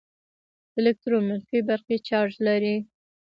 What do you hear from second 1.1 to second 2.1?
منفي برقي